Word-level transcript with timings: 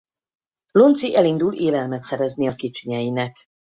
Lonci 0.71 1.15
elindul 1.15 1.53
élelmet 1.55 2.01
szerezni 2.01 2.47
a 2.47 2.55
kicsinyeinek. 2.55 3.45